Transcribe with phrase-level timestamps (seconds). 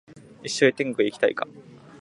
[0.41, 1.47] 一緒に天国へ行きたいか？